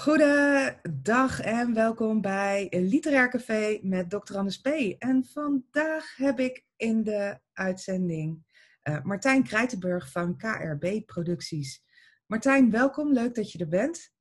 [0.00, 4.36] Goedendag en welkom bij Literair Café met Dr.
[4.36, 4.66] Anders P.
[4.98, 8.44] En vandaag heb ik in de uitzending
[8.82, 11.84] uh, Martijn Krijtenburg van KRB Producties.
[12.26, 13.12] Martijn, welkom.
[13.12, 14.12] Leuk dat je er bent.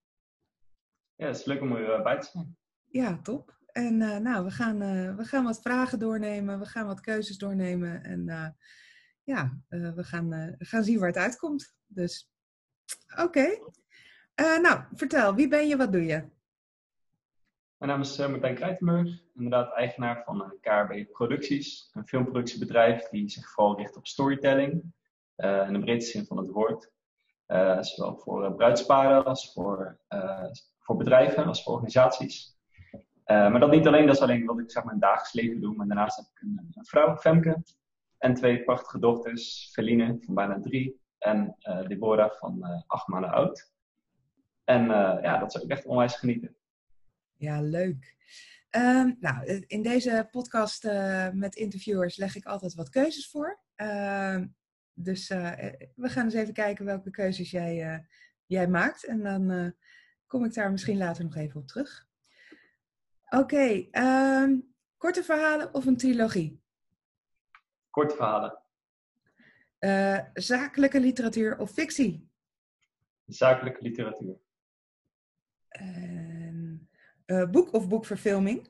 [1.15, 2.57] Ja, het is leuk om erbij te zijn.
[2.86, 3.59] Ja, top.
[3.65, 7.37] En uh, nou, we gaan, uh, we gaan wat vragen doornemen, we gaan wat keuzes
[7.37, 8.55] doornemen en
[9.23, 11.75] ja, we gaan, gaan zien waar het uitkomt.
[11.86, 12.32] Dus
[13.18, 13.57] oké.
[14.39, 16.24] Uh, nou, vertel, wie ben je, wat doe je?
[17.78, 23.29] Mijn naam is uh, Martijn Krijtenburg, inderdaad eigenaar van uh, KRB Producties, een filmproductiebedrijf die
[23.29, 24.93] zich vooral richt op storytelling,
[25.36, 26.92] in de breedste zin van het woord.
[27.79, 30.00] zowel voor bruidsparen als voor,
[30.79, 32.58] voor bedrijven, als voor organisaties.
[33.26, 35.88] maar dat niet alleen, dat is alleen wat ik zeg het dagelijks leven doe, maar
[35.88, 37.64] daarnaast heb ik een, een vrouw, Femke,
[38.17, 41.56] en twee prachtige dochters, Feline van bijna drie en
[41.88, 43.72] Deborah van acht maanden oud.
[44.70, 46.56] En uh, ja, dat zou ik echt onwijs genieten.
[47.36, 48.16] Ja, leuk.
[48.72, 53.59] Um, nou, in deze podcast uh, met interviewers leg ik altijd wat keuzes voor.
[53.75, 54.44] Uh,
[54.94, 55.52] dus uh,
[55.95, 58.06] we gaan eens even kijken welke keuzes jij,
[58.45, 59.06] jij maakt.
[59.06, 59.73] En dan
[60.28, 62.08] kom ik daar misschien later nog even op terug.
[63.25, 63.90] Oké, okay,
[64.42, 66.62] um, korte verhalen of een trilogie?
[67.90, 68.59] Korte verhalen.
[70.34, 72.30] zakelijke literatuur of fictie?
[73.25, 74.47] Zakelijke literatuur.
[77.25, 78.70] Uh, boek of boekverfilming?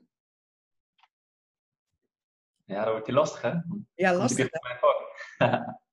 [2.66, 3.54] Ja, dat wordt je lastig, hè?
[3.96, 4.48] Ja, lastig.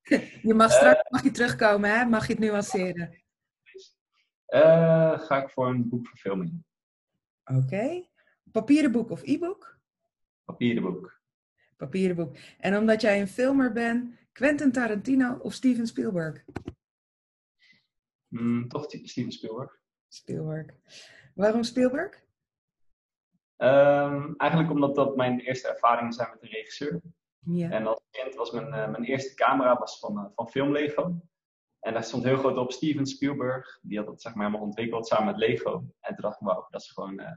[0.49, 2.05] je mag straks uh, mag je terugkomen, hè?
[2.05, 3.25] Mag je het nuanceren?
[4.49, 6.65] Uh, ga ik voor een boekverfilming.
[7.45, 7.59] Oké.
[7.59, 8.11] Okay.
[8.53, 9.79] Papieren boek of e-book?
[10.45, 11.21] Papieren boek.
[11.77, 12.37] Papieren boek.
[12.59, 16.45] En omdat jij een filmer bent, Quentin Tarantino of Steven Spielberg?
[18.29, 19.81] Mm, toch Steven Spielberg.
[20.09, 20.67] Spielberg.
[21.35, 22.25] Waarom Spielberg?
[23.59, 27.01] Um, eigenlijk omdat dat mijn eerste ervaringen zijn met een regisseur.
[27.39, 27.71] Ja.
[27.71, 31.21] En als kind was mijn, uh, mijn eerste camera was van, uh, van Film Lego.
[31.81, 33.79] En daar stond heel groot op Steven Spielberg.
[33.83, 35.73] Die had dat zeg maar helemaal ontwikkeld samen met Lego.
[36.01, 37.31] En toen dacht ik, wauw, dat is gewoon uh,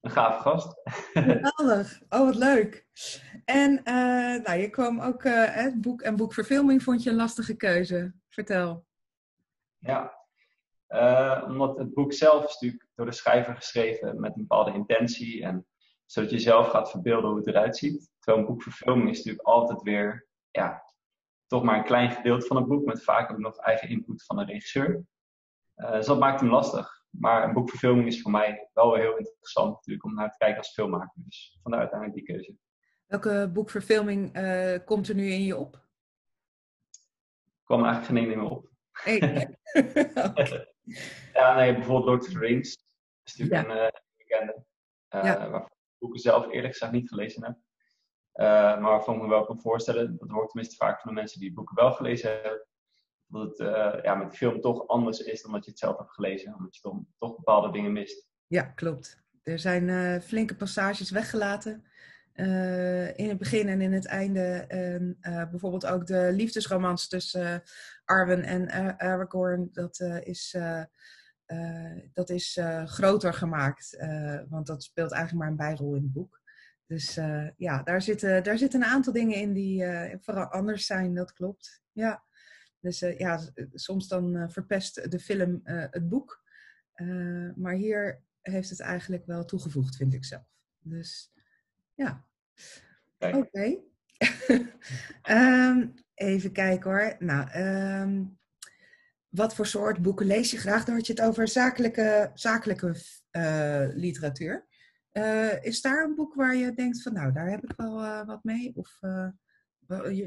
[0.00, 0.80] een gave gast.
[1.12, 2.00] Geweldig.
[2.08, 2.86] Oh, wat leuk.
[3.44, 3.80] En
[4.42, 8.14] nou, je kwam ook, het boek en boekverfilming vond je een lastige keuze.
[8.28, 8.86] Vertel.
[9.78, 10.19] Ja,
[10.90, 15.42] uh, omdat het boek zelf is natuurlijk door de schrijver geschreven met een bepaalde intentie.
[15.42, 15.66] En
[16.06, 18.10] zodat je zelf gaat verbeelden hoe het eruit ziet.
[18.18, 20.82] Terwijl een boekverfilming is natuurlijk altijd weer, ja,
[21.46, 22.84] toch maar een klein gedeelte van het boek.
[22.84, 25.04] Met vaak ook nog eigen input van de regisseur.
[25.76, 27.04] Uh, dus dat maakt hem lastig.
[27.10, 30.72] Maar een boekverfilming is voor mij wel heel interessant natuurlijk om naar te kijken als
[30.72, 31.22] filmmaker.
[31.24, 32.54] Dus vandaar uiteindelijk die keuze.
[33.06, 35.74] Welke boekverfilming uh, komt er nu in je op?
[37.46, 38.70] Ik kwam eigenlijk geen ene meer op.
[38.92, 39.18] Hey.
[40.30, 40.69] okay.
[41.32, 42.76] Ja, nee, bijvoorbeeld Lord of the Rings.
[42.76, 42.86] Dat
[43.22, 44.64] is natuurlijk een uh, bekende.
[45.14, 45.50] Uh, ja.
[45.50, 47.56] Waarvan ik boeken zelf eerlijk gezegd niet gelezen heb.
[48.34, 51.38] Uh, maar waarvan ik me wel kan voorstellen, dat hoort tenminste vaak van de mensen
[51.38, 52.66] die het boeken wel gelezen hebben,
[53.26, 56.14] dat het ja, met de film toch anders is dan dat je het zelf hebt
[56.14, 56.54] gelezen.
[56.54, 58.28] Omdat je toch, toch bepaalde dingen mist.
[58.46, 59.22] Ja, klopt.
[59.42, 61.84] Er zijn flinke passages weggelaten.
[62.34, 64.64] Uh, in het begin en in het einde.
[65.20, 67.62] Uh, bijvoorbeeld ook de liefdesromans tussen
[68.04, 69.68] Arwen en Aragorn.
[69.72, 70.56] Dat is,
[72.12, 73.96] dat is groter gemaakt.
[74.48, 76.40] want dat speelt eigenlijk maar een bijrol in het boek.
[76.86, 77.14] Dus
[77.56, 79.84] ja, daar zitten, daar zitten een aantal dingen in die
[80.20, 81.14] vooral anders zijn.
[81.14, 81.82] Dat klopt.
[81.92, 82.24] Ja.
[82.80, 83.40] Dus ja,
[83.72, 86.44] soms dan verpest de film het boek.
[87.54, 90.44] maar hier heeft het eigenlijk wel toegevoegd, vind ik zelf.
[90.78, 91.32] Dus
[92.00, 92.24] ja.
[93.18, 93.36] Oké.
[93.36, 93.84] Okay.
[95.68, 97.16] um, even kijken hoor.
[97.18, 98.38] Nou, um,
[99.28, 100.84] wat voor soort boeken lees je graag?
[100.84, 102.94] Dan had je het over zakelijke, zakelijke
[103.32, 104.66] uh, literatuur.
[105.12, 108.26] Uh, is daar een boek waar je denkt van, nou, daar heb ik wel uh,
[108.26, 108.72] wat mee?
[108.74, 108.98] Of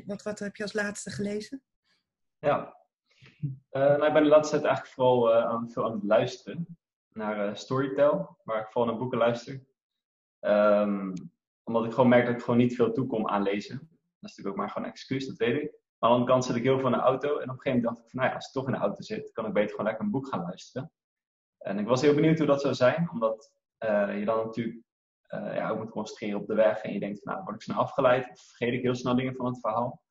[0.06, 1.64] wat, wat heb je als laatste gelezen?
[2.40, 2.76] Ja,
[3.72, 6.78] nou, ik ben de laatste tijd eigenlijk vooral aan, veel aan het luisteren
[7.14, 9.64] naar Storytel, waar ik vooral naar boeken luister.
[10.42, 11.14] Um,
[11.64, 13.78] omdat ik gewoon merk dat ik gewoon niet veel toekom aan lezen.
[13.78, 15.72] Dat is natuurlijk ook maar gewoon een excuus, dat weet ik.
[15.72, 17.28] Maar aan de andere kant zit ik heel veel in de auto.
[17.28, 18.80] En op een gegeven moment dacht ik van, nou ja, als ik toch in de
[18.80, 20.92] auto zit, kan ik beter gewoon lekker een boek gaan luisteren.
[21.58, 23.10] En ik was heel benieuwd hoe dat zou zijn.
[23.12, 24.78] Omdat uh, je dan natuurlijk
[25.28, 26.82] uh, ja, ook moet concentreren op de weg.
[26.82, 28.30] En je denkt van, nou, word ik snel afgeleid?
[28.30, 30.02] Of vergeet ik heel snel dingen van het verhaal?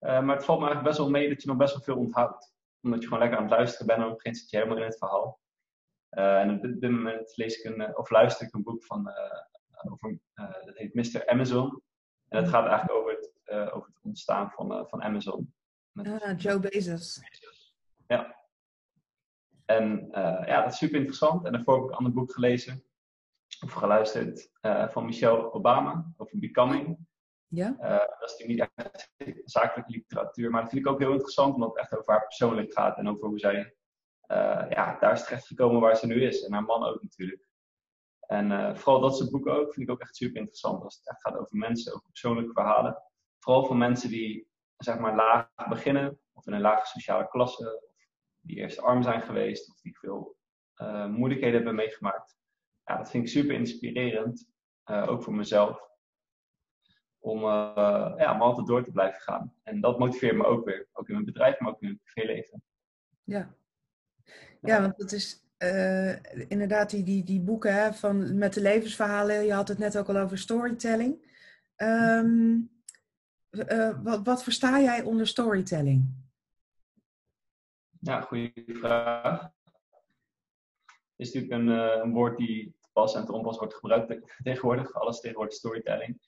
[0.00, 1.96] Uh, maar het valt me eigenlijk best wel mee dat je nog best wel veel
[1.96, 2.54] onthoudt.
[2.82, 3.98] Omdat je gewoon lekker aan het luisteren bent.
[3.98, 5.40] En op een gegeven moment zit je helemaal in het verhaal.
[6.42, 9.10] en op dit, moment lees ik een, of luister ik een boek van
[9.86, 11.26] over, uh, dat heet Mr.
[11.26, 11.82] Amazon.
[12.28, 15.54] En het gaat eigenlijk over het, uh, over het ontstaan van, uh, van Amazon.
[15.92, 17.20] Met ah, Joe Bezos.
[18.06, 18.36] Ja.
[19.64, 20.08] En
[20.46, 21.44] ja, dat is super interessant.
[21.44, 22.84] En daarvoor heb ik een ander boek gelezen
[23.64, 24.50] of geluisterd
[24.90, 26.98] van Michelle Obama over Becoming.
[27.46, 27.70] Ja.
[28.18, 29.10] dat is natuurlijk niet echt
[29.44, 32.72] zakelijke literatuur, maar dat vind ik ook heel interessant, omdat het echt over haar persoonlijk
[32.72, 33.76] gaat en over hoe zij
[34.68, 36.44] ja, daar is terechtgekomen waar ze nu is.
[36.44, 37.47] En haar man ook natuurlijk.
[38.28, 40.82] En uh, vooral dat soort boeken ook, vind ik ook echt super interessant.
[40.84, 43.02] Als het echt gaat over mensen, over persoonlijke verhalen.
[43.38, 46.20] Vooral voor mensen die, zeg maar, laag beginnen.
[46.32, 47.76] Of in een lage sociale klasse.
[47.76, 49.70] Of die eerst arm zijn geweest.
[49.70, 50.36] Of die veel
[50.76, 52.36] uh, moeilijkheden hebben meegemaakt.
[52.84, 54.48] Ja, dat vind ik super inspirerend.
[54.86, 55.86] Uh, ook voor mezelf.
[57.18, 59.54] Om, ja, om altijd door te blijven gaan.
[59.62, 60.88] En dat motiveert me ook weer.
[60.92, 62.62] Ook in mijn bedrijf, maar ook in mijn privéleven.
[63.24, 63.54] Ja.
[64.60, 66.16] Ja, want dat is uh,
[66.48, 69.44] inderdaad die, die, die boeken hè, van, met de levensverhalen.
[69.44, 71.26] Je had het net ook al over storytelling.
[71.76, 72.70] Um,
[73.50, 76.14] uh, wat, wat versta jij onder storytelling?
[78.00, 79.50] Ja, goede vraag.
[81.16, 84.94] Is natuurlijk een, uh, een woord die pas en te onpas wordt gebruikt tegenwoordig.
[84.94, 86.20] Alles tegenwoordig storytelling.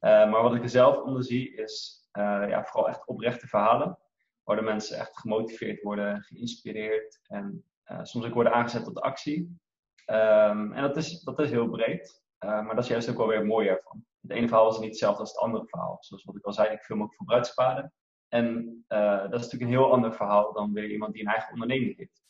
[0.00, 3.98] maar wat ik er zelf onder zie is ja, vooral echt oprechte verhalen.
[4.44, 7.64] Waar de mensen echt gemotiveerd worden, geïnspireerd en
[8.02, 9.58] soms ook worden aangezet tot actie.
[10.06, 12.24] Um, en dat is, dat is heel breed.
[12.44, 14.04] Uh, maar dat is juist ook wel weer het mooie ervan.
[14.20, 15.96] Het ene verhaal is niet hetzelfde als het andere verhaal.
[16.00, 17.92] Zoals wat ik al zei, ik film ook voor bruidspaden.
[18.28, 18.54] En
[18.88, 21.96] uh, dat is natuurlijk een heel ander verhaal dan weer iemand die een eigen onderneming
[21.96, 22.24] heeft.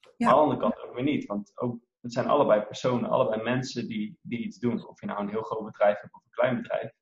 [0.00, 0.10] Ja.
[0.16, 1.26] Maar aan de andere kant ook weer niet.
[1.26, 4.86] Want ook, het zijn allebei personen, allebei mensen die, die iets doen.
[4.86, 6.92] Of je nou een heel groot bedrijf hebt of een klein bedrijf.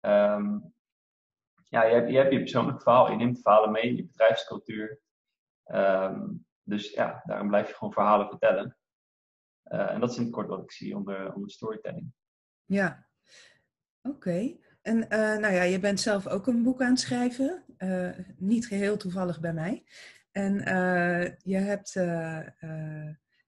[0.00, 0.74] Um,
[1.68, 3.10] ja, je hebt, je hebt je persoonlijk verhaal.
[3.10, 5.00] Je neemt verhalen mee je bedrijfscultuur.
[5.66, 8.76] Um, dus ja, daarom blijf je gewoon verhalen vertellen.
[9.64, 12.12] Uh, en dat is in het kort wat ik zie onder, onder storytelling.
[12.64, 13.06] Ja,
[14.02, 14.56] oké.
[14.82, 17.64] En uh, nou ja, je bent zelf ook een boek aan het schrijven.
[17.78, 19.84] Uh, niet geheel toevallig bij mij.
[20.30, 20.54] En
[21.38, 21.92] je, hebt,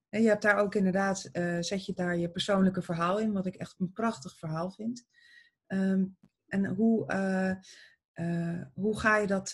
[0.09, 1.31] je hebt daar ook inderdaad,
[1.61, 5.07] zet je daar je persoonlijke verhaal in, wat ik echt een prachtig verhaal vind.
[5.67, 6.17] Um,
[6.47, 7.05] en hoe,
[8.75, 9.51] hoe ga je dat,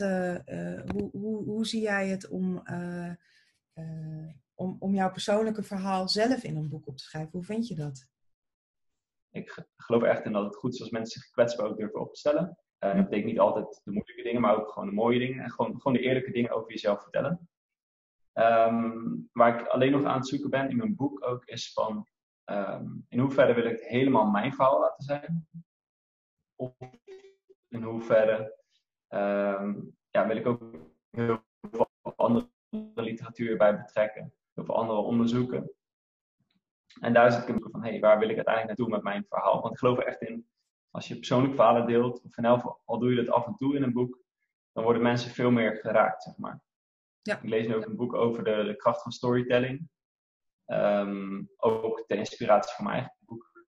[0.93, 2.63] hoe, hoe, hoe zie jij het om
[3.81, 7.33] uh, om, om jouw persoonlijke verhaal zelf in een boek op te schrijven.
[7.33, 8.09] Hoe vind je dat?
[9.31, 12.13] Ik geloof echt in dat het goed is als mensen zich kwetsbaar ook durven op
[12.13, 12.59] te stellen.
[12.85, 15.43] Uh, dat betekent niet altijd de moeilijke dingen, maar ook gewoon de mooie dingen.
[15.43, 17.49] En gewoon, gewoon de eerlijke dingen over jezelf vertellen.
[18.35, 22.07] Um, waar ik alleen nog aan het zoeken ben in mijn boek ook, is van
[22.45, 25.49] um, in hoeverre wil ik het helemaal mijn verhaal laten zijn?
[26.55, 26.73] Of
[27.69, 28.57] in hoeverre
[29.09, 30.63] um, ja, wil ik ook
[31.11, 32.51] heel veel andere
[32.95, 34.33] literatuur bij betrekken.
[34.55, 35.71] Of andere onderzoeken.
[37.01, 39.61] En daar zit ik van, hé, hey, waar wil ik uiteindelijk naartoe met mijn verhaal?
[39.61, 40.49] Want ik geloof er echt in,
[40.91, 43.77] als je persoonlijk verhalen deelt, of in elk al doe je dat af en toe
[43.77, 44.19] in een boek,
[44.73, 46.63] dan worden mensen veel meer geraakt, zeg maar.
[47.23, 47.37] Ja.
[47.37, 49.89] Ik lees nu ook een boek over de, de kracht van storytelling.
[50.67, 53.65] Um, ook ter inspiratie van mijn eigen boek.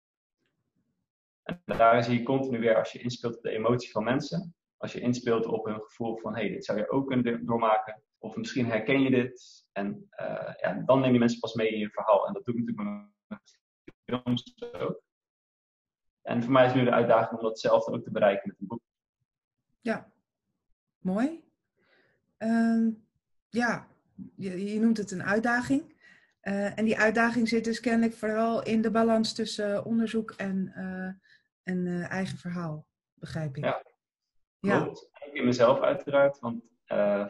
[1.43, 4.93] En daar zie je continu weer, als je inspeelt op de emotie van mensen, als
[4.93, 8.35] je inspeelt op hun gevoel van, hé, hey, dit zou je ook kunnen doormaken, of
[8.35, 9.65] misschien herken je dit.
[9.71, 12.27] En uh, ja, dan neem je mensen pas mee in je verhaal.
[12.27, 13.57] En dat doe ik natuurlijk met
[14.05, 15.01] films ook.
[16.21, 18.81] En voor mij is nu de uitdaging om datzelfde ook te bereiken met een boek.
[19.81, 20.11] Ja,
[20.99, 21.43] mooi.
[22.37, 22.87] Uh,
[23.49, 23.87] ja,
[24.35, 25.97] je, je, noemt het een uitdaging.
[26.43, 31.11] Uh, en die uitdaging zit dus kennelijk vooral in de balans tussen onderzoek en, uh,
[31.63, 33.63] en eigen verhaal, begrijp ik.
[33.63, 33.81] Ja,
[34.59, 35.09] klopt.
[35.11, 35.33] Ja.
[35.33, 36.63] in mezelf uiteraard, want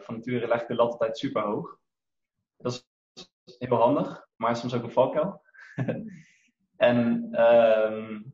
[0.00, 1.78] van nature leg ik de lat altijd super hoog.
[2.56, 5.42] Dat is heel handig, maar soms ook een valkuil.
[6.76, 8.32] en um,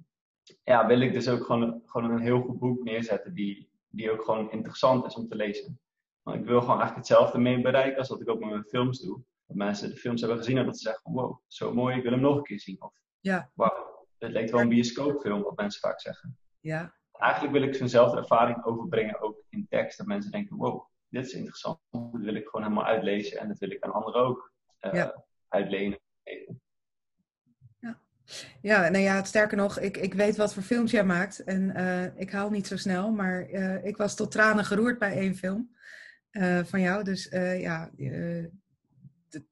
[0.65, 4.25] ja, wil ik dus ook gewoon, gewoon een heel goed boek neerzetten die, die ook
[4.25, 5.81] gewoon interessant is om te lezen.
[6.23, 9.01] Want ik wil gewoon eigenlijk hetzelfde mee bereiken als wat ik ook met mijn films
[9.01, 9.21] doe.
[9.47, 12.13] Dat mensen de films hebben gezien en dat ze zeggen wow, zo mooi, ik wil
[12.13, 12.83] hem nog een keer zien.
[12.83, 13.51] Of ja.
[13.55, 16.39] wauw, het lijkt wel een bioscoopfilm, wat mensen vaak zeggen.
[16.61, 16.95] Ja.
[17.13, 19.99] Eigenlijk wil ik zo'nzelfde ervaring overbrengen ook in tekst.
[19.99, 21.79] Dat mensen denken, wow, dit is interessant.
[21.91, 25.25] Dat wil ik gewoon helemaal uitlezen en dat wil ik aan anderen ook uh, ja.
[25.49, 25.99] uitlenen.
[27.79, 27.99] Ja.
[28.61, 31.45] ja, nou ja, sterker nog, ik, ik weet wat voor films jij maakt.
[31.45, 35.17] En uh, ik haal niet zo snel, maar uh, ik was tot tranen geroerd bij
[35.17, 35.75] één film
[36.65, 37.05] van jou.
[37.05, 38.51] Dus ja, de,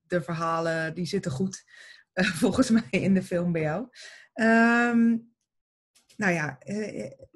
[0.07, 1.65] de, verhalen die zitten goed
[2.43, 3.89] volgens mij in de film bij jou.
[4.35, 5.33] Um,
[6.17, 6.59] nou ja,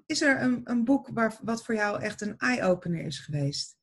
[0.07, 3.78] is er een, een boek waar, wat voor jou echt een eye-opener is geweest?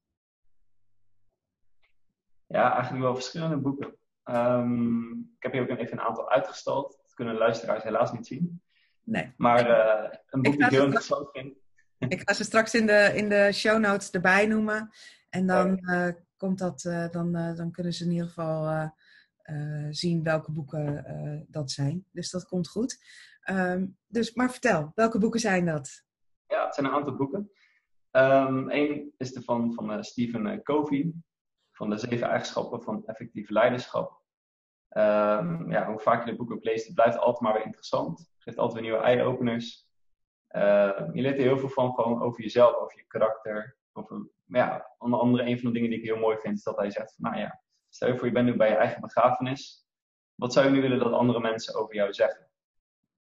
[2.48, 3.96] Ja, eigenlijk wel verschillende boeken.
[4.24, 7.00] Um, ik heb hier ook even een aantal uitgestald.
[7.02, 8.62] Dat kunnen luisteraars helaas niet zien.
[9.04, 9.34] Nee.
[9.38, 11.54] Maar uh, een boek die ik heel interessant vind.
[11.98, 14.90] Ik ga ze straks in de, in de show notes erbij noemen.
[15.30, 18.92] En dan uh, komt dat, dan, dan kunnen ze in ieder geval
[19.90, 22.06] zien welke boeken dat zijn.
[22.12, 22.98] Dus dat komt goed.
[23.46, 26.04] Ehm, dus, maar vertel, welke boeken zijn dat?
[26.48, 27.52] Ja, het zijn een aantal boeken.
[28.12, 31.14] Eén ehm, is er van, van Stephen Covey,
[31.76, 34.24] van de zeven eigenschappen van effectief leiderschap.
[34.90, 38.32] Um, ja, hoe vaak je het boek ook leest, blijft altijd maar weer interessant.
[38.38, 39.88] Geeft altijd weer nieuwe eye-openers.
[40.52, 43.78] Uh, je leert er heel veel van gewoon over jezelf, over je karakter.
[43.94, 46.78] Over, ja, onder andere een van de dingen die ik heel mooi vind, is dat
[46.78, 49.88] hij zegt van, nou ja, stel je voor je bent nu bij je eigen begrafenis.
[50.36, 52.50] Wat zou je nu willen dat andere mensen over jou zeggen?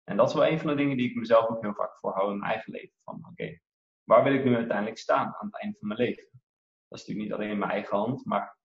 [0.03, 2.31] En dat is wel een van de dingen die ik mezelf ook heel vaak voorhoud
[2.31, 2.95] in mijn eigen leven.
[3.03, 3.59] Van oké,
[4.03, 6.29] waar wil ik nu uiteindelijk staan aan het einde van mijn leven?
[6.95, 8.57] Dat is natuurlijk niet alleen in mijn eigen hand, maar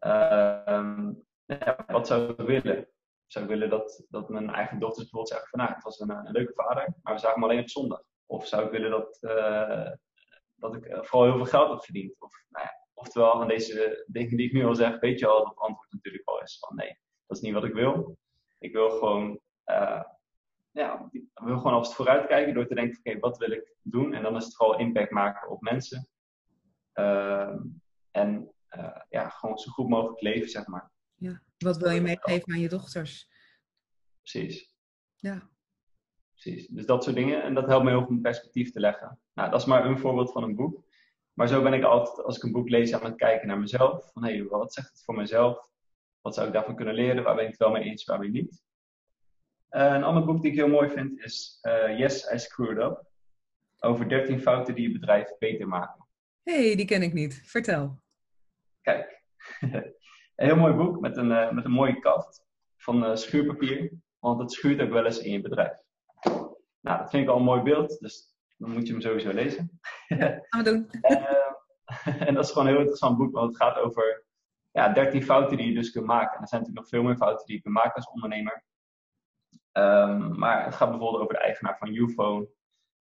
[0.00, 1.10] uh,
[1.46, 2.88] ja, wat zou ik willen?
[3.26, 6.10] Zou ik willen dat, dat mijn eigen dochters bijvoorbeeld zeggen van nou, het was een,
[6.10, 8.02] een leuke vader, maar we zagen hem alleen op zondag.
[8.26, 9.90] Of zou ik willen dat, uh,
[10.54, 12.14] dat ik eh, vooral heel veel geld heb verdiend?
[12.18, 15.38] Of, nou ja, oftewel, aan deze dingen die ik nu al zeg, weet je al
[15.38, 18.18] dat het antwoord natuurlijk al is van nee, dat is niet wat ik wil.
[18.58, 20.02] Ik wil gewoon, uh,
[20.70, 24.14] ja, ik wil gewoon alvast vooruitkijken door te denken, oké, wat wil ik doen?
[24.14, 26.08] En dan is het vooral impact maken op mensen.
[26.98, 27.54] Uh,
[28.10, 28.50] en
[29.08, 30.90] ja, gewoon zo goed mogelijk leven, zeg maar.
[31.14, 31.42] Ja.
[31.58, 33.28] Wat wil je meegeven aan je dochters?
[34.22, 34.74] Precies.
[35.16, 35.48] Ja.
[36.32, 36.66] Precies.
[36.66, 37.42] Dus dat soort dingen.
[37.42, 39.18] En dat helpt me heel goed om perspectief te leggen.
[39.34, 40.84] Nou, dat is maar een voorbeeld van een boek.
[41.32, 44.12] Maar zo ben ik altijd, als ik een boek lees, aan het kijken naar mezelf.
[44.12, 45.68] Van, hé, hey, wat zegt het voor mezelf?
[46.20, 47.22] Wat zou ik daarvan kunnen leren?
[47.22, 48.64] Waar ben ik het wel mee eens, waar ben ik niet?
[49.70, 53.04] Uh, een ander boek die ik heel mooi vind is uh, Yes, I Screwed Up.
[53.78, 56.05] Over 13 fouten die je bedrijf beter maken.
[56.52, 57.42] Hey, die ken ik niet.
[57.44, 58.02] Vertel.
[58.82, 59.22] Kijk.
[60.36, 62.44] Een heel mooi boek met een, uh, met een mooie kaft
[62.76, 65.78] van uh, schuurpapier, want het schuurt ook wel eens in je bedrijf.
[66.80, 69.80] Nou, dat vind ik al een mooi beeld, dus dan moet je hem sowieso lezen.
[70.48, 70.90] Gaan we doen.
[71.00, 74.24] en, uh, en, dat is gewoon een heel interessant boek, want het gaat over
[74.72, 76.36] ja, 13 fouten die je dus kunt maken.
[76.36, 78.64] En er zijn natuurlijk nog veel meer fouten die je kunt maken als ondernemer.
[79.72, 82.48] Um, maar het gaat bijvoorbeeld over de eigenaar van Ufone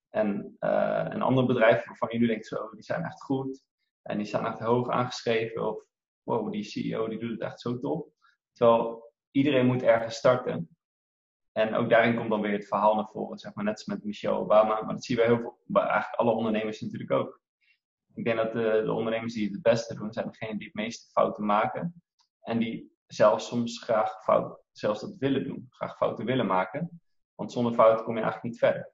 [0.09, 3.63] en een ander bedrijf waarvan nu denkt, zo, die zijn echt goed.
[4.01, 5.67] En die staan echt hoog aangeschreven.
[5.67, 5.83] Of
[6.23, 8.13] wow, die CEO die doet het echt zo top.
[8.53, 10.77] Terwijl iedereen moet ergens starten.
[11.51, 14.03] En ook daarin komt dan weer het verhaal naar voren, zeg maar, net als met
[14.03, 14.81] Michelle Obama.
[14.81, 17.41] Maar dat zien we heel veel, bij eigenlijk alle ondernemers natuurlijk ook.
[18.13, 20.75] Ik denk dat de, de ondernemers die het het beste doen, zijn degenen die het
[20.75, 22.03] meeste fouten maken.
[22.41, 27.01] En die zelfs soms graag fout, zelfs dat willen doen, graag fouten willen maken.
[27.35, 28.91] Want zonder fouten kom je eigenlijk niet verder.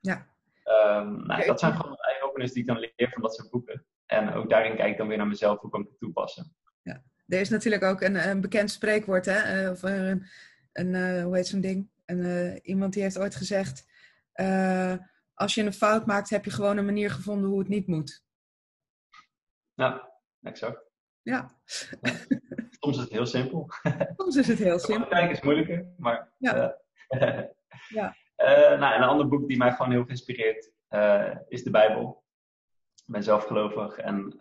[0.00, 0.29] Ja.
[0.70, 3.86] Um, nou, dat zijn gewoon eye-openers die ik dan leer van dat soort boeken.
[4.06, 6.54] En ook daarin kijk ik dan weer naar mezelf, hoe kan ik het toepassen.
[6.82, 7.02] Ja.
[7.26, 9.64] Er is natuurlijk ook een, een bekend spreekwoord, hè?
[9.64, 10.26] Uh, of een,
[10.72, 11.90] een uh, hoe heet zo'n ding?
[12.04, 13.86] En, uh, iemand die heeft ooit gezegd:
[15.34, 18.24] Als je een fout maakt, heb je gewoon een manier gevonden hoe het niet moet.
[19.74, 20.12] Ja,
[20.42, 20.90] exact.
[21.22, 21.50] Ja.
[22.00, 22.12] ja.
[22.80, 23.70] Soms is het heel simpel.
[24.16, 25.08] Soms is het heel simpel.
[25.08, 26.32] Kijken is moeilijker, maar.
[26.38, 26.76] Ja.
[27.88, 28.16] ja.
[28.78, 30.72] Nou, een ander boek die mij gewoon heel inspireert
[31.48, 32.24] is de Bijbel.
[32.94, 34.36] Ik ben zelf gelovig en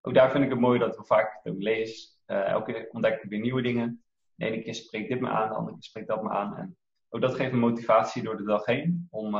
[0.00, 2.20] ook daar vind ik het mooi dat we vaak het ook lees.
[2.26, 4.04] Elke keer ontdek ik weer nieuwe dingen.
[4.34, 6.56] De ene keer spreekt dit me aan, de andere keer spreekt dat me aan.
[6.56, 6.76] En
[7.08, 9.36] ook dat geeft me motivatie door de dag heen om,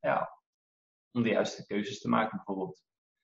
[0.00, 0.38] ja,
[1.12, 2.36] om de juiste keuzes te maken.
[2.36, 2.82] Bijvoorbeeld,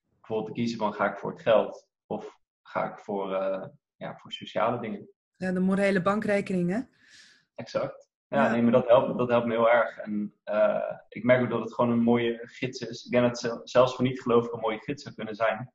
[0.08, 3.66] bijvoorbeeld te kiezen van ga ik voor het geld of ga ik voor, uh,
[3.96, 5.08] ja, voor sociale dingen.
[5.36, 6.80] Ja, de morele bankrekening hè?
[7.54, 8.07] Exact.
[8.28, 8.50] Ja.
[8.50, 9.98] Nee, maar dat helpt, dat helpt me heel erg.
[9.98, 10.34] En
[11.08, 13.04] ik merk ook dat het gewoon een mooie gids is.
[13.04, 15.72] Ik denk dat het zelfs voor niet-gelovigen een mooie gids zou kunnen zijn.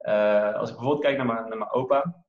[0.00, 2.24] Uh, als ik bijvoorbeeld kijk naar mijn, naar mijn opa,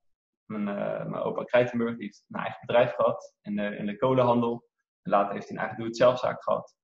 [0.45, 3.97] mijn, uh, mijn opa Krijtenburg, die heeft een eigen bedrijf gehad in de, in de
[3.97, 4.67] kolenhandel.
[5.01, 6.75] En later heeft hij een eigen doe-het-zelfzaak gehad.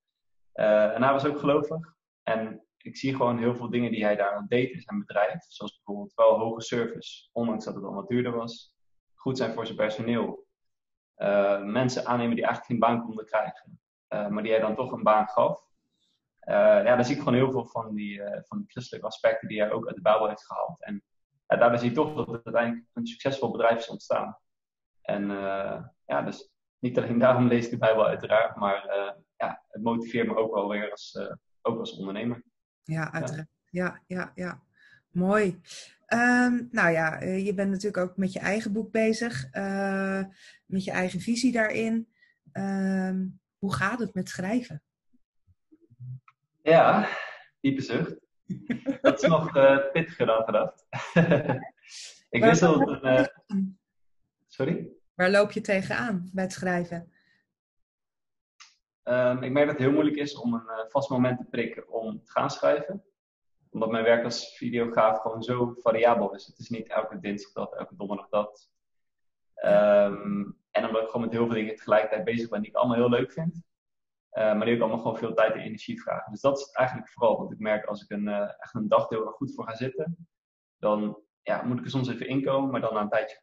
[0.53, 1.95] En hij was ook gelovig.
[2.23, 5.43] En ik zie gewoon heel veel dingen die hij daar aan deed in zijn bedrijf.
[5.47, 8.75] Zoals bijvoorbeeld wel hoge service, ondanks dat het al wat duurder was.
[9.13, 10.42] Goed zijn voor zijn personeel.
[11.63, 13.79] Mensen aannemen die eigenlijk geen baan konden krijgen.
[14.07, 15.61] maar die hij dan toch een baan gaf.
[16.47, 19.61] Uh, ja, daar zie ik gewoon heel veel van die, van die christelijke aspecten die
[19.61, 20.83] hij ook uit de Bijbel heeft gehaald.
[20.83, 21.03] En
[21.47, 24.37] daarbij zie je toch dat het uiteindelijk een succesvol bedrijf is ontstaan.
[25.01, 25.27] En
[26.05, 28.85] ja, dus niet alleen daarom lees ik de Bijbel uiteraard, maar
[29.35, 31.19] ja, het motiveert me ook wel weer als,
[31.61, 32.43] ook als ondernemer.
[32.83, 33.49] Ja, uiteraard.
[33.69, 34.63] Ja, ja, ja.
[35.13, 35.61] Mooi.
[36.07, 39.51] Um, nou ja, je bent natuurlijk ook met je eigen boek bezig,
[40.65, 42.07] met je eigen visie daarin.
[42.53, 44.83] Um, hoe gaat het met schrijven?
[46.61, 47.09] Ja,
[47.59, 48.15] diepe zucht.
[49.01, 50.85] Dat is nog uh, pittiger dan gedacht.
[52.29, 53.03] ik wist al dat...
[53.03, 53.25] Uh...
[54.47, 54.87] Sorry?
[55.13, 57.11] Waar loop je tegenaan bij het schrijven?
[59.03, 62.23] Um, ik merk dat het heel moeilijk is om een vast moment te prikken om
[62.23, 63.03] te gaan schrijven.
[63.73, 66.45] Omdat mijn werk als videograaf gewoon zo variabel is.
[66.45, 68.69] Het is niet elke dinsdag dat, elke donderdag dat.
[69.53, 72.97] Ehm, en omdat ik gewoon met heel veel dingen tegelijkertijd bezig ben die ik allemaal
[72.97, 73.63] heel leuk vind.
[74.33, 76.31] Uh, maar die ook allemaal gewoon veel tijd en energie vragen.
[76.31, 79.25] Dus dat is eigenlijk vooral wat ik merk als ik een, uh, echt een dagdeel
[79.25, 80.27] er goed voor ga zitten.
[80.77, 83.41] Dan ja, moet ik er soms even inkomen, maar dan na een tijdje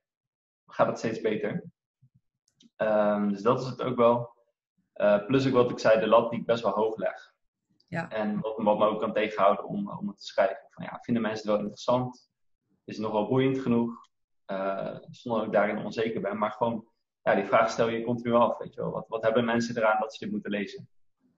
[0.66, 1.64] gaat het steeds beter.
[2.76, 4.38] Um, dus dat is het ook wel.
[4.94, 7.34] Uh, plus ook wat ik zei, de lat die ik best wel hoog leg.
[7.90, 8.10] Ja.
[8.10, 10.66] En wat, wat me ook kan tegenhouden om, om het te schrijven.
[10.70, 12.30] Van, ja, vinden mensen het wel interessant?
[12.84, 14.08] Is het nog wel boeiend genoeg?
[15.10, 16.38] zonder dat ik daarin onzeker ben.
[16.38, 16.90] Maar gewoon
[17.22, 18.58] ja, die vraag stel je continu af.
[18.58, 18.90] Weet je wel.
[18.90, 20.88] Wat, wat hebben mensen eraan dat ze dit moeten lezen?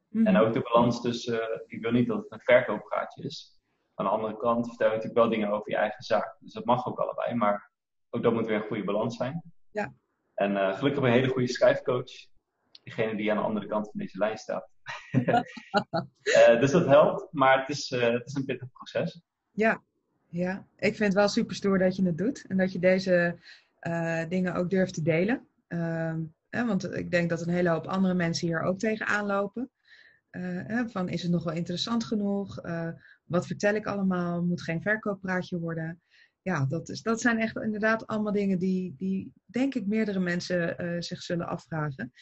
[0.08, 0.26] Mhm.
[0.26, 3.60] En ook de balans tussen, uh, ik wil niet dat het een verkooppraatje is.
[3.94, 6.36] Aan de andere kant vertel je natuurlijk wel dingen over je eigen zaak.
[6.38, 7.70] Dus dat mag ook allebei, maar
[8.10, 9.42] ook dat moet weer een goede balans zijn.
[9.70, 9.92] Ja.
[10.34, 12.30] En uh, gelukkig een hele goede schrijfcoach.
[12.82, 14.68] Diegene die aan de andere kant van deze lijn staat.
[15.12, 15.40] uh,
[16.60, 19.22] dus dat helpt, maar het is, het is een pittig proces.
[19.50, 19.82] Ja,
[20.32, 22.44] ja, ik vind het wel super stoer dat je het doet.
[22.46, 23.38] En dat je deze
[24.28, 25.46] dingen ook durft te delen.
[25.68, 26.20] Ehm,
[26.50, 29.70] want ik denk dat een hele hoop andere mensen hier ook tegenaan lopen.
[30.86, 32.60] Van is het nog wel interessant genoeg?
[33.24, 34.42] Wat vertel ik allemaal?
[34.42, 36.00] Moet geen verkooppraatje worden?
[36.42, 41.02] Ja, dat, is, dat zijn echt inderdaad allemaal dingen die, die denk ik meerdere mensen
[41.02, 42.12] zich zullen afvragen.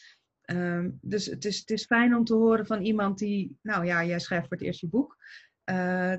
[0.51, 4.05] Um, dus het is, het is fijn om te horen van iemand die, nou ja,
[4.05, 5.17] jij schrijft voor het eerst je boek.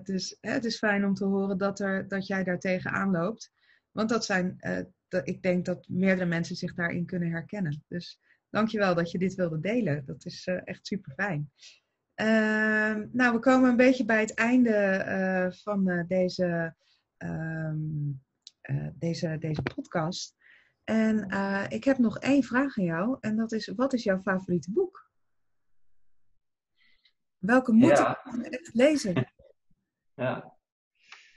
[0.02, 3.52] dus het is fijn om te horen dat, er, dat jij daar tegenaan loopt.
[3.90, 4.56] Want dat zijn
[5.12, 7.84] dat, ik denk dat meerdere mensen zich daarin kunnen herkennen.
[7.88, 8.20] Dus
[8.50, 10.04] dankjewel dat je dit wilde delen.
[10.06, 11.50] Dat is uh, echt super fijn.
[12.16, 16.74] Uh, nou, we komen een beetje bij het einde van deze,
[17.16, 17.78] ehm,
[18.94, 20.34] deze, deze podcast.
[20.84, 21.28] En
[21.68, 23.16] ik heb nog één vraag aan jou.
[23.20, 25.10] En dat is, wat is jouw favoriete boek?
[27.38, 28.24] Welke moet ja.
[28.42, 29.14] ik lezen?
[30.14, 30.54] Ja.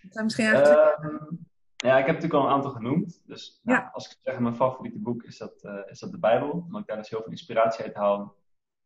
[0.09, 1.47] Dat misschien even...
[1.75, 3.21] Ja, ik heb natuurlijk al een aantal genoemd.
[3.25, 6.49] Dus nou, als ik zeg mijn favoriete boek is dat, uh, is dat de Bijbel.
[6.51, 8.35] Omdat ik daar dus heel veel inspiratie uit haal.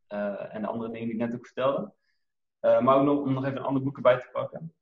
[0.10, 1.93] Uh, en de andere dingen die ik net ook vertelde.
[2.60, 4.74] Maar ook nog, om nog even andere boeken bij te pakken.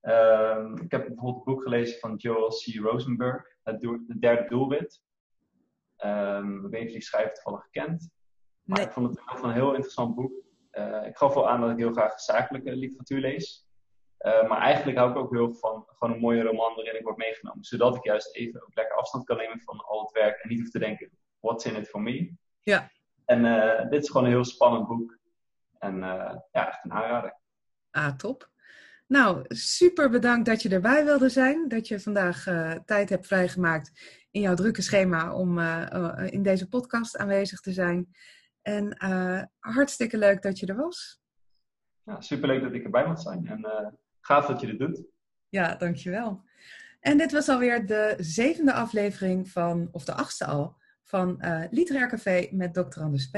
[0.00, 2.74] Ehm, ik heb bijvoorbeeld het boek gelezen van Joel C.
[2.74, 3.46] Rosenberg.
[3.62, 5.02] Het, het derde doelwit.
[6.04, 8.10] Um, ik weet niet of die schrijver toevallig kent.
[8.62, 10.32] Maar ik vond het echt een heel interessant boek.
[11.04, 13.66] ik gaf wel aan dat ik heel graag zakelijke literatuur lees.
[14.18, 17.16] Uh, maar eigenlijk hou ik ook heel van gewoon een mooie roman waarin ik word
[17.16, 17.64] meegenomen.
[17.64, 20.42] Zodat ik juist even ook lekker afstand kan nemen van al het werk.
[20.42, 21.10] En niet hoef te denken,
[21.40, 22.34] what's in it for me?
[22.60, 22.90] Ja.
[23.24, 25.18] En uh, dit is gewoon een heel spannend boek.
[25.78, 27.40] En ja, echt een aanrader.
[27.90, 28.51] Ah, top.
[29.12, 31.68] Nou, super bedankt dat je erbij wilde zijn.
[31.68, 32.44] Dat je vandaag
[32.84, 33.92] tijd hebt vrijgemaakt
[34.30, 35.58] in jouw drukke schema om
[36.26, 38.08] in deze podcast aanwezig te zijn.
[38.62, 38.96] En
[39.58, 41.22] hartstikke leuk dat je er was.
[42.04, 43.46] Ja, superleuk dat ik erbij mag zijn.
[43.46, 45.02] En Gaaf dat je dit doet.
[45.48, 46.44] Ja, dankjewel.
[47.00, 52.48] En dit was alweer de zevende aflevering van, of de achtste al, van Literair Café
[52.50, 53.00] met Dr.
[53.00, 53.36] Anders P.